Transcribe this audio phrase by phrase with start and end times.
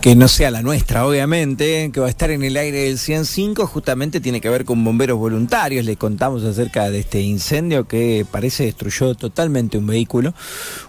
[0.00, 3.66] que no sea la nuestra, obviamente, que va a estar en el aire del 105,
[3.66, 5.84] justamente tiene que ver con bomberos voluntarios.
[5.84, 10.34] Le contamos acerca de este incendio que parece destruyó totalmente un vehículo,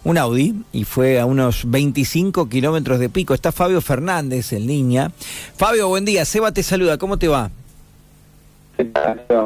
[0.03, 3.33] un Audi, y fue a unos 25 kilómetros de pico.
[3.33, 5.11] Está Fabio Fernández en línea.
[5.57, 6.23] Fabio, buen día.
[6.25, 6.97] Seba te saluda.
[6.97, 7.49] ¿Cómo te va?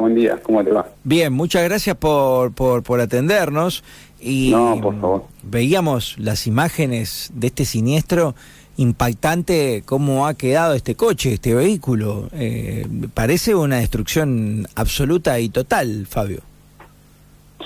[0.00, 0.86] Buen día, ¿cómo te va?
[1.02, 3.82] Bien, muchas gracias por, por, por atendernos.
[4.20, 5.24] Y no, por favor.
[5.42, 8.34] Veíamos las imágenes de este siniestro
[8.76, 12.28] impactante cómo ha quedado este coche, este vehículo.
[12.32, 16.40] Eh, parece una destrucción absoluta y total, Fabio.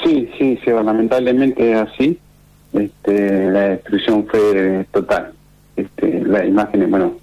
[0.05, 2.19] Sí, sí, sí lamentablemente es así.
[2.73, 5.33] Este, la destrucción fue total.
[5.77, 7.14] Este, las imágenes, bueno,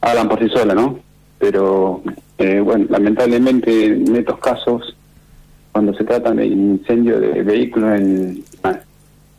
[0.00, 1.00] hablan por sí solas, ¿no?
[1.44, 2.00] Pero,
[2.38, 4.96] eh, bueno, lamentablemente en estos casos,
[5.72, 8.42] cuando se trata de incendio de vehículos en,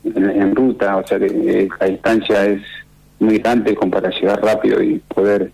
[0.03, 2.61] en, ruta, o sea que la distancia es
[3.19, 5.51] muy grande como para llegar rápido y poder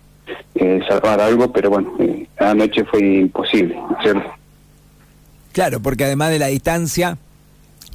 [0.56, 4.30] eh, salvar algo, pero bueno, eh, anoche fue imposible, ¿cierto?
[5.52, 7.16] Claro, porque además de la distancia,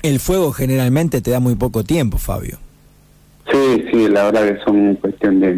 [0.02, 2.58] el fuego generalmente te da muy poco tiempo, Fabio.
[3.52, 5.53] Sí, sí, la verdad que son cuestión de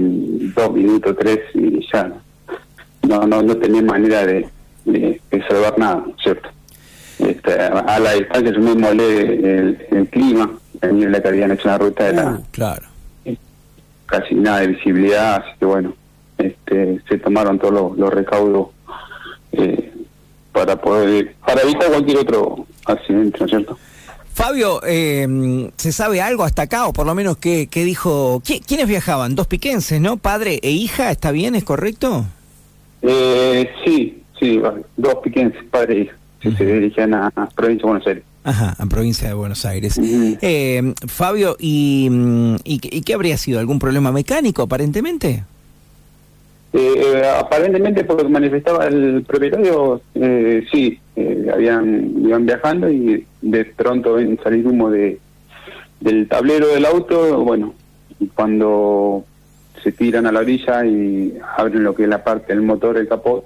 [0.53, 2.11] dos minutos, tres y ya
[3.09, 4.47] no no no tenía manera de,
[4.85, 6.49] de, salvar nada, ¿cierto?
[7.17, 9.57] Este, a la distancia yo me molé
[9.91, 10.49] el, clima,
[10.81, 12.87] la niebla que habían hecho una ruta de la, uh, claro
[14.09, 15.93] casi nada de visibilidad, así que bueno,
[16.37, 18.69] este, se tomaron todos los, recaudos
[19.51, 19.93] eh,
[20.51, 23.77] para poder para evitar cualquier otro accidente, ¿no es cierto?
[24.33, 26.87] Fabio, eh, ¿se sabe algo hasta acá?
[26.87, 28.41] O por lo menos, ¿qué, qué dijo?
[28.45, 29.35] ¿Quiénes viajaban?
[29.35, 30.17] Dos piquenses, ¿no?
[30.17, 31.55] Padre e hija, ¿está bien?
[31.55, 32.25] ¿Es correcto?
[33.01, 34.61] Eh, sí, sí,
[34.97, 36.57] dos piquenses, padre e hija.
[36.57, 38.23] se dirigían a, a provincia de Buenos Aires.
[38.43, 39.99] Ajá, en provincia de Buenos Aires.
[40.41, 43.59] Eh, Fabio, mm, ¿y, y, qué habría sido?
[43.59, 45.43] ¿Algún problema mecánico aparentemente?
[46.71, 50.01] Eh, eh, aparentemente, por lo que manifestaba el propietario,
[50.71, 50.99] sí,
[51.51, 55.19] habían iban viajando y de pronto ven salir humo de
[55.99, 57.43] del tablero del auto.
[57.43, 57.73] Bueno,
[58.35, 59.25] cuando
[59.83, 63.07] se tiran a la orilla y abren lo que es la parte del motor, el
[63.07, 63.45] capó,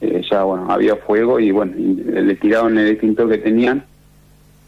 [0.00, 3.84] ya bueno, había fuego y bueno, le tiraron el extintor que tenían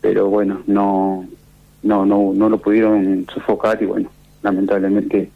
[0.03, 1.25] pero bueno, no,
[1.85, 4.11] no, no, no lo pudieron sofocar y bueno,
[4.43, 5.31] lamentablemente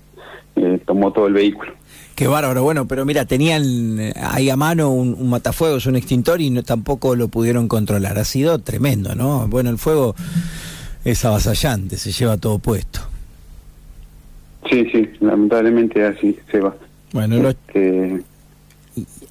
[0.57, 1.73] eh, tomó todo el vehículo.
[2.17, 6.51] Qué bárbaro, bueno, pero mira, tenían eh, ahí a mano un, matafuegos, un extintor y
[6.51, 8.19] no, tampoco lo pudieron controlar.
[8.19, 9.47] Ha sido tremendo, ¿no?
[9.47, 10.17] Bueno, el fuego
[11.05, 13.01] es avasallante, se lleva todo puesto.
[14.71, 16.75] Sí, sí, lamentablemente así se va.
[17.13, 18.23] Bueno, este,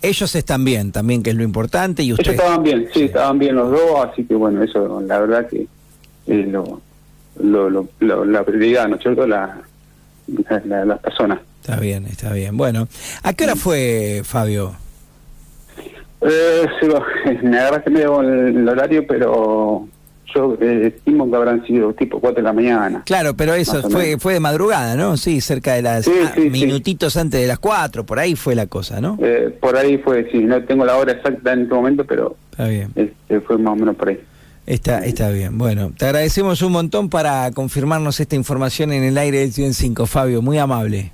[0.01, 2.03] ellos están bien también, que es lo importante.
[2.03, 2.29] y ustedes...
[2.29, 5.67] Ellos estaban bien, sí, estaban bien los dos, así que bueno, eso la verdad que
[6.27, 6.81] es lo,
[7.41, 9.27] lo, lo, la prioridad, ¿no es cierto?
[9.27, 9.61] La,
[10.65, 11.39] la, las personas.
[11.61, 12.55] Está bien, está bien.
[12.57, 12.87] Bueno,
[13.23, 14.75] ¿a qué hora fue, Fabio?
[16.21, 16.87] Eh, sí,
[17.43, 19.87] me agarraste medio el horario, pero
[20.33, 23.03] yo eh, estimo que habrán sido tipo 4 de la mañana.
[23.05, 25.17] Claro, pero eso fue fue de madrugada, ¿no?
[25.17, 29.01] Sí, cerca de las ah, minutitos antes de las 4, por ahí fue la cosa,
[29.01, 29.17] ¿no?
[29.21, 32.67] Eh, por ahí fue, sí, no tengo la hora exacta en este momento, pero está
[32.67, 32.91] bien.
[32.95, 34.19] Este, fue más o menos por ahí.
[34.65, 35.57] Está, está bien.
[35.57, 40.41] Bueno, te agradecemos un montón para confirmarnos esta información en el aire del 105, Fabio,
[40.41, 41.11] muy amable.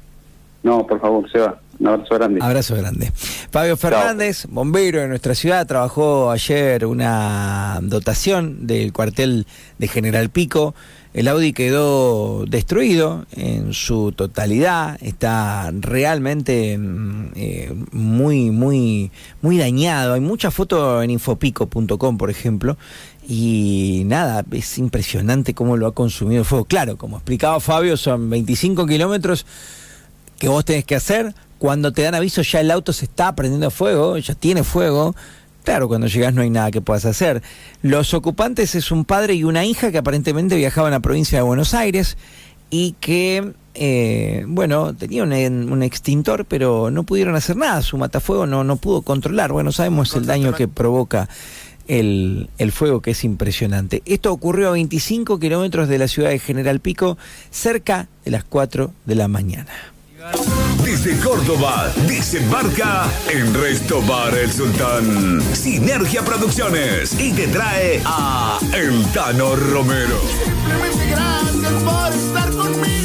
[0.64, 1.60] No, por favor, se va.
[1.82, 2.40] Un abrazo grande.
[2.44, 3.12] Abrazo grande.
[3.50, 9.48] Fabio Fernández, bombero de nuestra ciudad, trabajó ayer una dotación del cuartel
[9.80, 10.76] de General Pico.
[11.16, 19.10] El Audi quedó destruido en su totalidad, está realmente mm, eh, muy, muy,
[19.42, 20.14] muy dañado.
[20.14, 22.78] Hay muchas fotos en infopico.com, por ejemplo,
[23.28, 26.66] y nada, es impresionante cómo lo ha consumido el fuego.
[26.66, 29.48] Claro, como explicaba Fabio, son 25 kilómetros
[30.38, 33.70] que vos tenés que hacer cuando te dan aviso ya el auto se está prendiendo
[33.70, 35.16] fuego, ya tiene fuego.
[35.64, 37.44] Claro, cuando llegas no hay nada que puedas hacer.
[37.84, 41.44] Los ocupantes es un padre y una hija que aparentemente viajaban a la provincia de
[41.44, 42.18] Buenos Aires
[42.72, 45.32] y que, eh, bueno, tenían
[45.72, 47.84] un, extintor, pero no pudieron hacer nada.
[47.84, 49.52] Su matafuego no, no pudo controlar.
[49.52, 51.30] Bueno, sabemos el daño que provoca
[51.88, 54.02] el, el, fuego, que es impresionante.
[54.08, 57.20] Esto ocurrió a 25 kilómetros de la ciudad de General Pico,
[57.52, 59.70] cerca de las 4 de la mañana.
[60.84, 65.42] Desde Córdoba, desembarca en Resto Bar El Sultán.
[65.54, 70.20] Sinergia Producciones y te trae a El Tano Romero.
[70.44, 73.01] Simplemente gracias por estar conmigo.